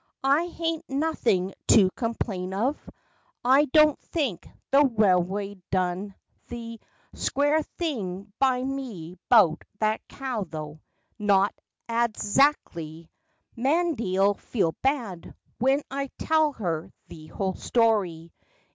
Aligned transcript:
I 0.23 0.47
haint 0.47 0.83
nothin' 0.89 1.53
to 1.67 1.91
complain 1.91 2.55
of! 2.55 2.75
I 3.45 3.65
don't 3.65 3.99
think 3.99 4.47
the 4.71 4.83
railroad 4.97 5.61
done 5.69 6.15
the 6.47 6.79
Squaar 7.13 7.61
thing 7.77 8.33
by 8.39 8.63
me 8.63 9.19
'bout 9.29 9.61
that 9.77 10.01
cow, 10.07 10.43
tho'! 10.49 10.81
Not 11.19 11.53
adzackly! 11.87 13.09
'Mandy 13.55 14.17
'll 14.19 14.33
feel 14.39 14.71
bad 14.81 15.35
When 15.59 15.83
I 15.91 16.09
tell 16.17 16.53
her 16.53 16.91
the 17.09 17.27
whole 17.27 17.53
story. 17.53 18.33